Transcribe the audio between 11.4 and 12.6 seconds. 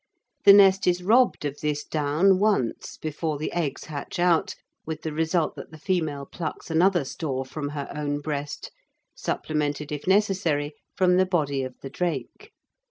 of the drake.